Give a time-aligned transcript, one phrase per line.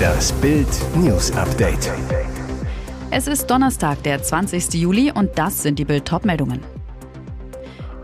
[0.00, 1.90] Das Bild News Update.
[3.10, 4.74] Es ist Donnerstag, der 20.
[4.74, 6.60] Juli und das sind die Bild meldungen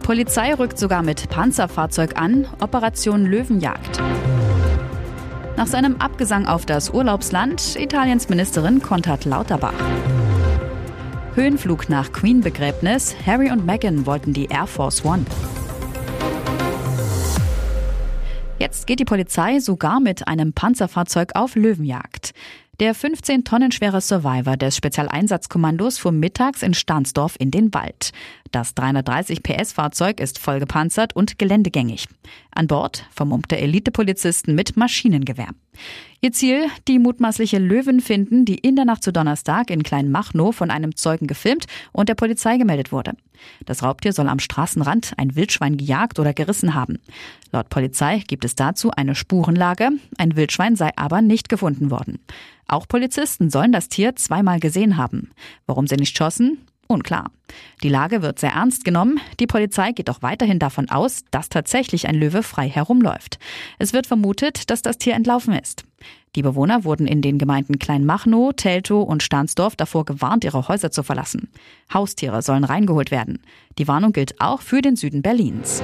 [0.03, 4.01] Polizei rückt sogar mit Panzerfahrzeug an, Operation Löwenjagd.
[5.57, 9.75] Nach seinem Abgesang auf das Urlaubsland Italiens Ministerin Konrad Lauterbach.
[11.35, 13.15] Höhenflug nach Queen-Begräbnis.
[13.25, 15.27] Harry und Meghan wollten die Air Force One.
[18.89, 22.33] Geht die Polizei sogar mit einem Panzerfahrzeug auf Löwenjagd.
[22.81, 28.13] Der 15 Tonnen schwere Survivor des Spezialeinsatzkommandos fuhr mittags in Stahnsdorf in den Wald.
[28.51, 32.07] Das 330 PS Fahrzeug ist voll gepanzert und geländegängig.
[32.51, 35.49] An Bord vermummte Elitepolizisten mit Maschinengewehr.
[36.21, 40.71] Ihr Ziel, die mutmaßliche Löwen finden, die in der Nacht zu Donnerstag in Kleinmachnow von
[40.71, 43.13] einem Zeugen gefilmt und der Polizei gemeldet wurde.
[43.67, 46.99] Das Raubtier soll am Straßenrand ein Wildschwein gejagt oder gerissen haben.
[47.53, 49.91] Laut Polizei gibt es dazu eine Spurenlage.
[50.17, 52.19] Ein Wildschwein sei aber nicht gefunden worden.
[52.67, 55.31] Auch Polizisten sollen das Tier zweimal gesehen haben.
[55.67, 56.59] Warum sie nicht schossen?
[56.89, 57.31] Unklar.
[57.83, 59.21] Die Lage wird sehr ernst genommen.
[59.39, 63.39] Die Polizei geht auch weiterhin davon aus, dass tatsächlich ein Löwe frei herumläuft.
[63.79, 65.85] Es wird vermutet, dass das Tier entlaufen ist.
[66.35, 71.03] Die Bewohner wurden in den Gemeinden Kleinmachnow, Teltow und Stahnsdorf davor gewarnt, ihre Häuser zu
[71.03, 71.49] verlassen.
[71.93, 73.41] Haustiere sollen reingeholt werden.
[73.79, 75.83] Die Warnung gilt auch für den Süden Berlins.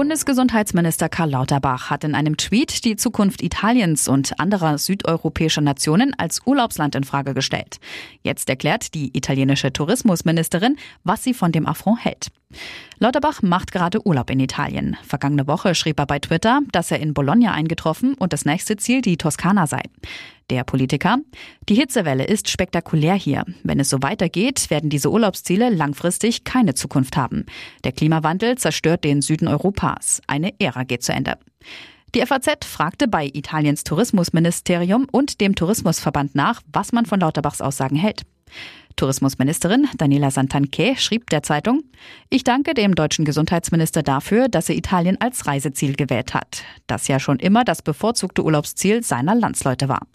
[0.00, 6.40] Bundesgesundheitsminister Karl Lauterbach hat in einem Tweet die Zukunft Italiens und anderer südeuropäischer Nationen als
[6.46, 7.80] Urlaubsland in Frage gestellt.
[8.22, 12.30] Jetzt erklärt die italienische Tourismusministerin, was sie von dem Affront hält.
[12.98, 14.96] Lauterbach macht gerade Urlaub in Italien.
[15.06, 19.00] Vergangene Woche schrieb er bei Twitter, dass er in Bologna eingetroffen und das nächste Ziel
[19.00, 19.80] die Toskana sei.
[20.50, 21.18] Der Politiker.
[21.68, 23.44] Die Hitzewelle ist spektakulär hier.
[23.62, 27.46] Wenn es so weitergeht, werden diese Urlaubsziele langfristig keine Zukunft haben.
[27.84, 30.20] Der Klimawandel zerstört den Süden Europas.
[30.26, 31.38] Eine Ära geht zu Ende.
[32.14, 37.96] Die FAZ fragte bei Italiens Tourismusministerium und dem Tourismusverband nach, was man von Lauterbachs Aussagen
[37.96, 38.22] hält.
[38.96, 41.84] Tourismusministerin Daniela Santanché schrieb der Zeitung,
[42.28, 47.18] ich danke dem deutschen Gesundheitsminister dafür, dass er Italien als Reiseziel gewählt hat, das ja
[47.18, 50.06] schon immer das bevorzugte Urlaubsziel seiner Landsleute war.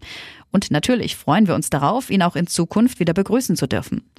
[0.51, 4.09] Und natürlich freuen wir uns darauf, ihn auch in Zukunft wieder begrüßen zu dürfen.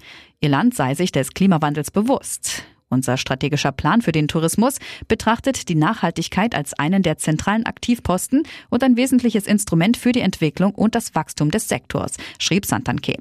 [0.41, 2.65] Ihr Land sei sich des Klimawandels bewusst.
[2.89, 4.79] Unser strategischer Plan für den Tourismus
[5.09, 10.75] betrachtet die Nachhaltigkeit als einen der zentralen Aktivposten und ein wesentliches Instrument für die Entwicklung
[10.75, 13.15] und das Wachstum des Sektors, schrieb Santanke.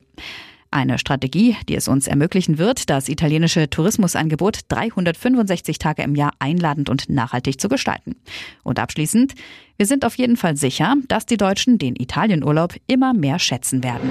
[0.76, 6.90] Eine Strategie, die es uns ermöglichen wird, das italienische Tourismusangebot 365 Tage im Jahr einladend
[6.90, 8.18] und nachhaltig zu gestalten.
[8.62, 9.36] Und abschließend,
[9.78, 14.10] wir sind auf jeden Fall sicher, dass die Deutschen den Italienurlaub immer mehr schätzen werden.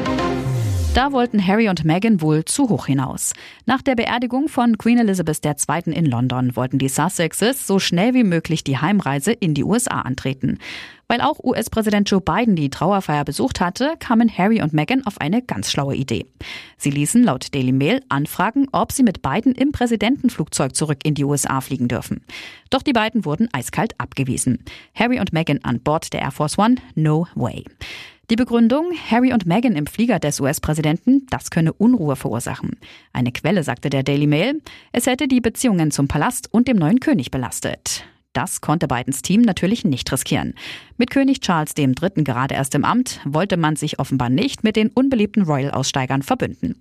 [0.95, 3.33] Da wollten Harry und Meghan wohl zu hoch hinaus.
[3.67, 5.93] Nach der Beerdigung von Queen Elizabeth II.
[5.93, 10.59] in London wollten die Sussexes so schnell wie möglich die Heimreise in die USA antreten.
[11.09, 15.43] Weil auch US-Präsident Joe Biden die Trauerfeier besucht hatte, kamen Harry und Meghan auf eine
[15.43, 16.27] ganz schlaue Idee.
[16.79, 21.25] Sie ließen laut Daily Mail anfragen, ob sie mit Biden im Präsidentenflugzeug zurück in die
[21.25, 22.25] USA fliegen dürfen.
[22.71, 24.65] Doch die beiden wurden eiskalt abgewiesen.
[24.95, 27.65] Harry und Meghan an Bord der Air Force One, no way.
[28.31, 32.79] Die Begründung, Harry und Meghan im Flieger des US-Präsidenten, das könne Unruhe verursachen.
[33.13, 34.63] Eine Quelle sagte der Daily Mail,
[34.93, 38.05] es hätte die Beziehungen zum Palast und dem neuen König belastet.
[38.33, 40.55] Das konnte Bidens Team natürlich nicht riskieren.
[40.97, 42.25] Mit König Charles III.
[42.25, 46.77] gerade erst im Amt wollte man sich offenbar nicht mit den unbeliebten Royal-Aussteigern verbünden.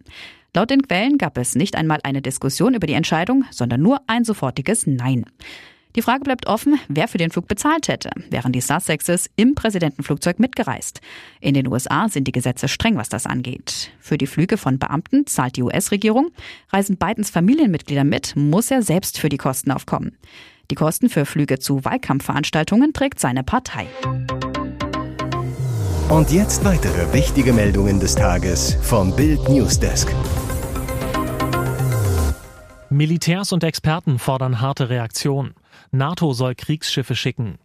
[0.56, 4.24] Laut den Quellen gab es nicht einmal eine Diskussion über die Entscheidung, sondern nur ein
[4.24, 5.26] sofortiges Nein.
[5.96, 10.40] Die Frage bleibt offen, wer für den Flug bezahlt hätte, wären die Sussexes im Präsidentenflugzeug
[10.40, 11.02] mitgereist.
[11.40, 13.92] In den USA sind die Gesetze streng, was das angeht.
[14.00, 16.32] Für die Flüge von Beamten zahlt die US-Regierung.
[16.72, 20.18] Reisen Bidens Familienmitglieder mit, muss er selbst für die Kosten aufkommen.
[20.72, 23.88] Die Kosten für Flüge zu Wahlkampfveranstaltungen trägt seine Partei.
[26.10, 30.12] Und jetzt weitere wichtige Meldungen des Tages vom Bild Newsdesk.
[32.90, 35.54] Militärs und Experten fordern harte Reaktion.
[35.96, 37.60] NATO soll Kriegsschiffe schicken.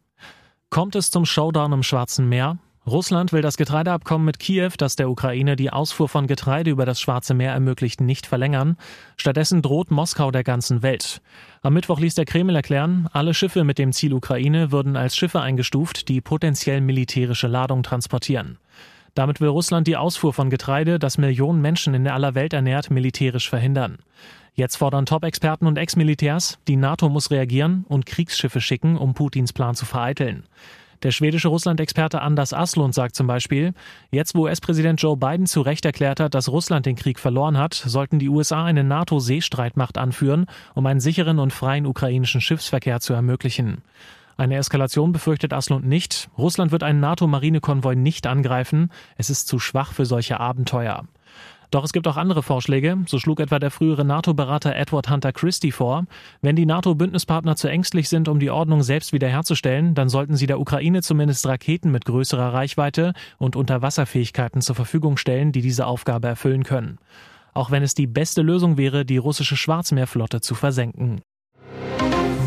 [0.69, 2.59] Kommt es zum Showdown im Schwarzen Meer?
[2.87, 7.01] Russland will das Getreideabkommen mit Kiew, das der Ukraine die Ausfuhr von Getreide über das
[7.01, 8.77] Schwarze Meer ermöglicht, nicht verlängern.
[9.17, 11.23] Stattdessen droht Moskau der ganzen Welt.
[11.63, 15.41] Am Mittwoch ließ der Kreml erklären, alle Schiffe mit dem Ziel Ukraine würden als Schiffe
[15.41, 18.59] eingestuft, die potenziell militärische Ladung transportieren.
[19.15, 23.49] Damit will Russland die Ausfuhr von Getreide, das Millionen Menschen in aller Welt ernährt, militärisch
[23.49, 23.99] verhindern.
[24.59, 29.77] Jetzt fordern Top-Experten und Ex-Militärs, die NATO muss reagieren und Kriegsschiffe schicken, um Putins Plan
[29.77, 30.43] zu vereiteln.
[31.05, 33.73] Der schwedische Russland-Experte Anders Aslund sagt zum Beispiel,
[34.11, 37.75] jetzt wo US-Präsident Joe Biden zu Recht erklärt hat, dass Russland den Krieg verloren hat,
[37.75, 43.83] sollten die USA eine NATO-Seestreitmacht anführen, um einen sicheren und freien ukrainischen Schiffsverkehr zu ermöglichen.
[44.37, 46.31] Eine Eskalation befürchtet Aslund nicht.
[46.37, 48.91] Russland wird einen NATO-Marinekonvoi nicht angreifen.
[49.17, 51.05] Es ist zu schwach für solche Abenteuer.
[51.71, 52.97] Doch es gibt auch andere Vorschläge.
[53.07, 56.05] So schlug etwa der frühere NATO-Berater Edward Hunter Christie vor.
[56.41, 60.61] Wenn die NATO-Bündnispartner zu ängstlich sind, um die Ordnung selbst wiederherzustellen, dann sollten sie der
[60.61, 66.63] Ukraine zumindest Raketen mit größerer Reichweite und Unterwasserfähigkeiten zur Verfügung stellen, die diese Aufgabe erfüllen
[66.63, 66.99] können.
[67.53, 71.21] Auch wenn es die beste Lösung wäre, die russische Schwarzmeerflotte zu versenken.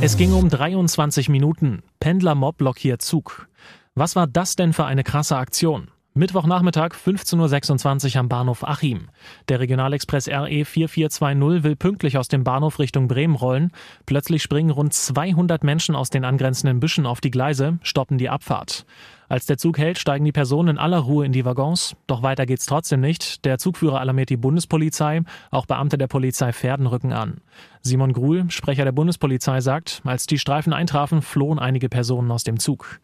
[0.01, 1.83] Es ging um 23 Minuten.
[1.99, 3.47] Pendlermob blockiert Zug.
[3.93, 5.91] Was war das denn für eine krasse Aktion?
[6.13, 9.07] Mittwochnachmittag 15.26 Uhr am Bahnhof Achim.
[9.47, 13.71] Der Regionalexpress RE 4420 will pünktlich aus dem Bahnhof Richtung Bremen rollen.
[14.05, 18.85] Plötzlich springen rund 200 Menschen aus den angrenzenden Büschen auf die Gleise, stoppen die Abfahrt.
[19.29, 21.95] Als der Zug hält, steigen die Personen in aller Ruhe in die Waggons.
[22.07, 23.45] Doch weiter geht's trotzdem nicht.
[23.45, 25.21] Der Zugführer alarmiert die Bundespolizei.
[25.49, 27.39] Auch Beamte der Polizei Pferden rücken an.
[27.83, 32.59] Simon Gruhl, Sprecher der Bundespolizei, sagt, als die Streifen eintrafen, flohen einige Personen aus dem
[32.59, 32.99] Zug.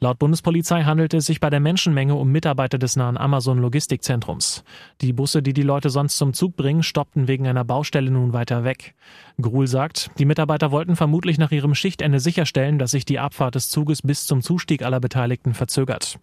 [0.00, 4.62] Laut Bundespolizei handelte es sich bei der Menschenmenge um Mitarbeiter des nahen Amazon-Logistikzentrums.
[5.00, 8.62] Die Busse, die die Leute sonst zum Zug bringen, stoppten wegen einer Baustelle nun weiter
[8.62, 8.94] weg.
[9.40, 13.70] Gruhl sagt, die Mitarbeiter wollten vermutlich nach ihrem Schichtende sicherstellen, dass sich die Abfahrt des
[13.70, 16.18] Zuges bis zum Zustieg aller Beteiligten verzögert.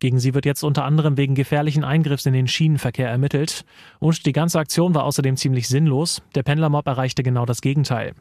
[0.00, 3.64] Gegen sie wird jetzt unter anderem wegen gefährlichen Eingriffs in den Schienenverkehr ermittelt.
[3.98, 6.22] Und die ganze Aktion war außerdem ziemlich sinnlos.
[6.36, 8.12] Der Pendlermob erreichte genau das Gegenteil.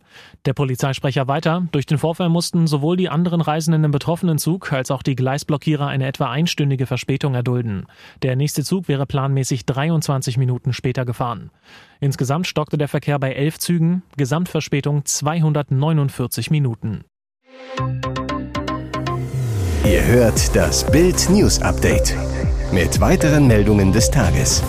[0.45, 1.67] Der Polizeisprecher weiter.
[1.71, 5.85] Durch den Vorfall mussten sowohl die anderen Reisenden im betroffenen Zug als auch die Gleisblockierer
[5.85, 7.85] eine etwa einstündige Verspätung erdulden.
[8.23, 11.51] Der nächste Zug wäre planmäßig 23 Minuten später gefahren.
[11.99, 17.03] Insgesamt stockte der Verkehr bei elf Zügen, Gesamtverspätung 249 Minuten.
[19.85, 22.15] Ihr hört das Bild News Update
[22.71, 24.61] mit weiteren Meldungen des Tages.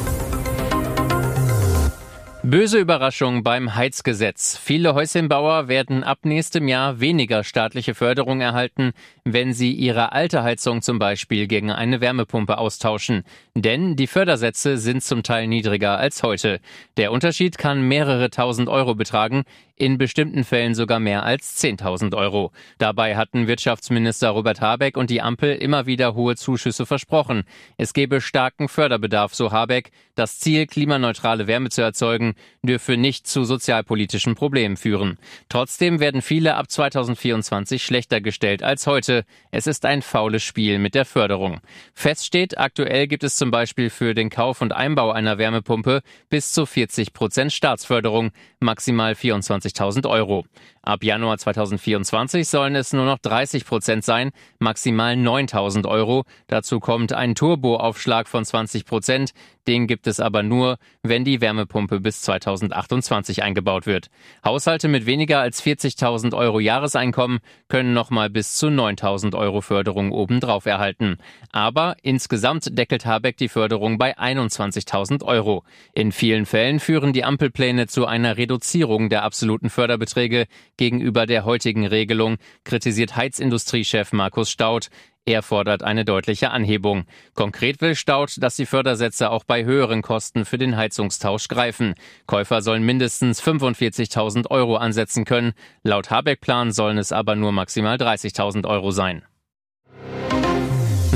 [2.50, 4.56] Böse Überraschung beim Heizgesetz.
[4.56, 8.92] Viele Häuschenbauer werden ab nächstem Jahr weniger staatliche Förderung erhalten,
[9.22, 13.24] wenn sie ihre alte Heizung zum Beispiel gegen eine Wärmepumpe austauschen.
[13.54, 16.60] Denn die Fördersätze sind zum Teil niedriger als heute.
[16.96, 19.44] Der Unterschied kann mehrere tausend Euro betragen,
[19.78, 22.52] in bestimmten Fällen sogar mehr als 10.000 Euro.
[22.78, 27.44] Dabei hatten Wirtschaftsminister Robert Habeck und die Ampel immer wieder hohe Zuschüsse versprochen.
[27.76, 29.90] Es gebe starken Förderbedarf, so Habeck.
[30.14, 35.16] Das Ziel, klimaneutrale Wärme zu erzeugen, dürfe nicht zu sozialpolitischen Problemen führen.
[35.48, 39.24] Trotzdem werden viele ab 2024 schlechter gestellt als heute.
[39.52, 41.60] Es ist ein faules Spiel mit der Förderung.
[41.94, 46.52] Fest steht, aktuell gibt es zum Beispiel für den Kauf und Einbau einer Wärmepumpe bis
[46.52, 50.44] zu 40 Prozent Staatsförderung, maximal 24 20.000 Euro.
[50.82, 56.24] Ab Januar 2024 sollen es nur noch 30 Prozent sein, maximal 9.000 Euro.
[56.46, 59.32] Dazu kommt ein Turboaufschlag von 20 Prozent.
[59.68, 64.08] Den gibt es aber nur, wenn die Wärmepumpe bis 2028 eingebaut wird.
[64.42, 70.64] Haushalte mit weniger als 40.000 Euro Jahreseinkommen können nochmal bis zu 9.000 Euro Förderung obendrauf
[70.64, 71.18] erhalten.
[71.52, 75.64] Aber insgesamt deckelt Habeck die Förderung bei 21.000 Euro.
[75.92, 80.46] In vielen Fällen führen die Ampelpläne zu einer Reduzierung der absoluten Förderbeträge
[80.78, 84.88] gegenüber der heutigen Regelung, kritisiert Heizindustriechef Markus Staud.
[85.28, 87.04] Er fordert eine deutliche Anhebung.
[87.34, 91.96] Konkret will Staud, dass die Fördersätze auch bei höheren Kosten für den Heizungstausch greifen.
[92.26, 95.52] Käufer sollen mindestens 45.000 Euro ansetzen können.
[95.82, 99.22] Laut Habeck-Plan sollen es aber nur maximal 30.000 Euro sein.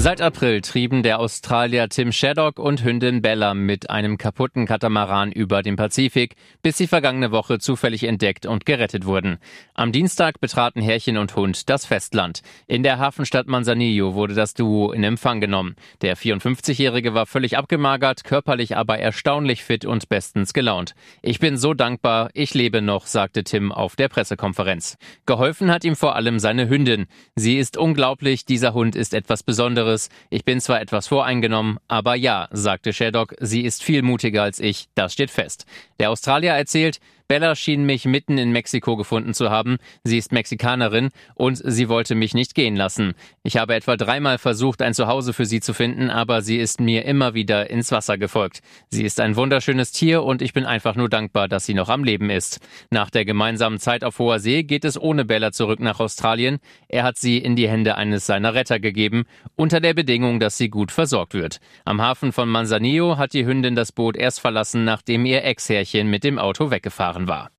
[0.02, 5.62] Seit April trieben der Australier Tim Shaddock und Hündin Bella mit einem kaputten Katamaran über
[5.62, 9.38] den Pazifik, bis sie vergangene Woche zufällig entdeckt und gerettet wurden.
[9.74, 12.42] Am Dienstag betraten Herrchen und Hund das Festland.
[12.66, 15.76] In der Hafenstadt Manzanillo wurde das Duo in Empfang genommen.
[16.00, 20.96] Der 54-Jährige war völlig abgemagert, körperlich aber erstaunlich fit und bestens gelaunt.
[21.22, 24.98] Ich bin so dankbar, ich lebe noch, sagte Tim auf der Pressekonferenz.
[25.26, 27.06] Geholfen hat ihm vor allem seine Hündin.
[27.36, 30.08] Sie ist unglaublich, dieser Hund ist etwas Besonderes anderes.
[30.30, 34.88] Ich bin zwar etwas voreingenommen, aber ja, sagte Shaddock, sie ist viel mutiger als ich,
[34.94, 35.66] das steht fest.
[35.98, 36.98] Der Australier erzählt,
[37.32, 39.78] Bella schien mich mitten in Mexiko gefunden zu haben.
[40.04, 43.14] Sie ist Mexikanerin und sie wollte mich nicht gehen lassen.
[43.42, 47.06] Ich habe etwa dreimal versucht, ein Zuhause für sie zu finden, aber sie ist mir
[47.06, 48.60] immer wieder ins Wasser gefolgt.
[48.90, 52.04] Sie ist ein wunderschönes Tier und ich bin einfach nur dankbar, dass sie noch am
[52.04, 52.60] Leben ist.
[52.90, 56.58] Nach der gemeinsamen Zeit auf hoher See geht es ohne Bella zurück nach Australien.
[56.88, 59.24] Er hat sie in die Hände eines seiner Retter gegeben,
[59.56, 61.60] unter der Bedingung, dass sie gut versorgt wird.
[61.86, 66.24] Am Hafen von Manzanillo hat die Hündin das Boot erst verlassen, nachdem ihr Ex-Herrchen mit
[66.24, 67.50] dem Auto weggefahren Jahren war.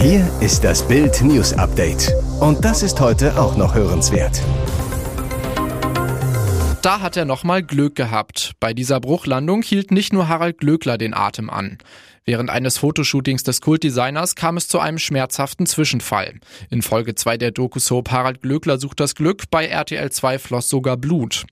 [0.00, 2.12] Hier ist das Bild News Update.
[2.40, 4.42] Und das ist heute auch noch hörenswert.
[6.82, 8.52] Da hat er nochmal Glück gehabt.
[8.60, 11.78] Bei dieser Bruchlandung hielt nicht nur Harald Glöckler den Atem an.
[12.26, 16.34] Während eines Fotoshootings des Kultdesigners kam es zu einem schmerzhaften Zwischenfall.
[16.70, 20.98] In Folge 2 der Doku-Soap Harald Glöckler sucht das Glück, bei RTL 2 floss sogar
[20.98, 21.46] Blut.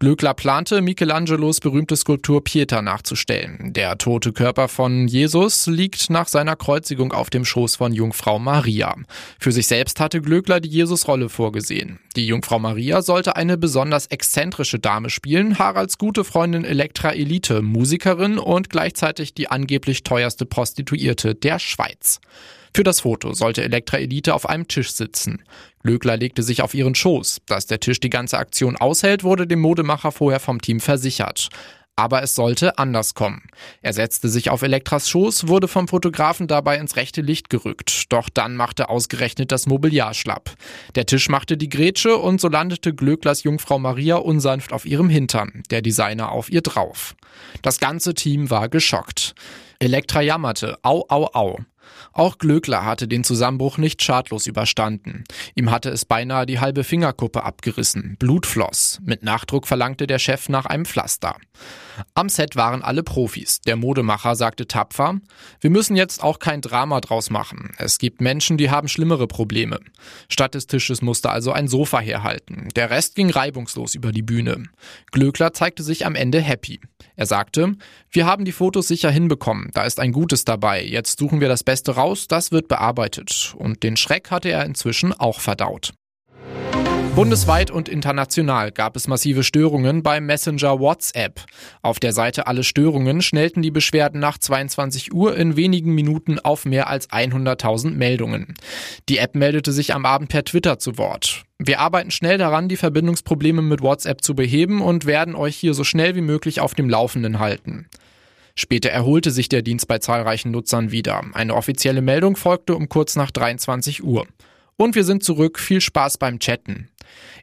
[0.00, 3.74] Glöckler plante, Michelangelos berühmte Skulptur Pieta nachzustellen.
[3.74, 8.94] Der tote Körper von Jesus liegt nach seiner Kreuzigung auf dem Schoß von Jungfrau Maria.
[9.38, 11.98] Für sich selbst hatte Glöckler die Jesusrolle vorgesehen.
[12.16, 18.38] Die Jungfrau Maria sollte eine besonders exzentrische Dame spielen, Haralds gute Freundin Elektra Elite, Musikerin
[18.38, 22.20] und gleichzeitig die angeblich teuerste Prostituierte der Schweiz.
[22.74, 25.42] Für das Foto sollte Elektra Elite auf einem Tisch sitzen.
[25.82, 27.40] Glöckler legte sich auf ihren Schoß.
[27.46, 31.48] Dass der Tisch die ganze Aktion aushält, wurde dem Modemacher vorher vom Team versichert.
[31.96, 33.42] Aber es sollte anders kommen.
[33.82, 38.04] Er setzte sich auf Elektras Schoß, wurde vom Fotografen dabei ins rechte Licht gerückt.
[38.10, 40.54] Doch dann machte ausgerechnet das Mobiliar schlapp.
[40.94, 45.62] Der Tisch machte die Grätsche und so landete Glöcklers Jungfrau Maria unsanft auf ihrem Hintern,
[45.70, 47.16] der Designer auf ihr drauf.
[47.62, 49.34] Das ganze Team war geschockt.
[49.78, 51.58] Elektra jammerte, au, au, au.
[52.12, 55.24] Auch Glöckler hatte den Zusammenbruch nicht schadlos überstanden.
[55.54, 58.16] Ihm hatte es beinahe die halbe Fingerkuppe abgerissen.
[58.18, 58.98] Blut floss.
[59.02, 61.36] Mit Nachdruck verlangte der Chef nach einem Pflaster.
[62.14, 63.60] Am Set waren alle Profis.
[63.60, 65.16] Der Modemacher sagte tapfer,
[65.60, 67.72] wir müssen jetzt auch kein Drama draus machen.
[67.78, 69.78] Es gibt Menschen, die haben schlimmere Probleme.
[70.28, 72.68] Statt des Tisches musste also ein Sofa herhalten.
[72.76, 74.64] Der Rest ging reibungslos über die Bühne.
[75.12, 76.80] Glöckler zeigte sich am Ende happy.
[77.16, 77.74] Er sagte,
[78.10, 79.70] wir haben die Fotos sicher hinbekommen.
[79.74, 80.84] Da ist ein Gutes dabei.
[80.84, 82.28] Jetzt suchen wir das Beste raus.
[82.28, 83.54] Das wird bearbeitet.
[83.56, 85.92] Und den Schreck hatte er inzwischen auch verdaut.
[87.16, 91.40] Bundesweit und international gab es massive Störungen beim Messenger WhatsApp.
[91.82, 96.64] Auf der Seite Alle Störungen schnellten die Beschwerden nach 22 Uhr in wenigen Minuten auf
[96.64, 98.54] mehr als 100.000 Meldungen.
[99.08, 101.42] Die App meldete sich am Abend per Twitter zu Wort.
[101.58, 105.82] Wir arbeiten schnell daran, die Verbindungsprobleme mit WhatsApp zu beheben und werden euch hier so
[105.82, 107.88] schnell wie möglich auf dem Laufenden halten.
[108.54, 111.22] Später erholte sich der Dienst bei zahlreichen Nutzern wieder.
[111.32, 114.26] Eine offizielle Meldung folgte um kurz nach 23 Uhr.
[114.76, 115.58] Und wir sind zurück.
[115.58, 116.89] Viel Spaß beim Chatten.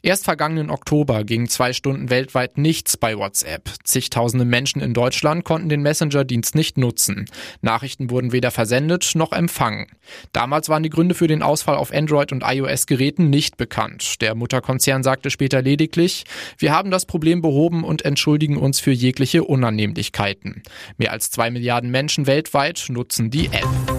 [0.02, 3.70] Erst vergangenen Oktober ging zwei Stunden weltweit nichts bei WhatsApp.
[3.84, 7.26] Zigtausende Menschen in Deutschland konnten den Messenger-Dienst nicht nutzen.
[7.62, 9.88] Nachrichten wurden weder versendet noch empfangen.
[10.34, 14.22] Damals waren die Gründe für den Ausfall auf Android- und iOS-Geräten nicht bekannt.
[14.22, 16.26] Der Mutterkonzern sagte später lediglich,
[16.58, 20.64] wir haben das Problem behoben und entschuldigen uns für jegliche Unannehmlichkeiten.
[20.98, 23.97] Mehr als zwei Milliarden Menschen weltweit nutzen die App.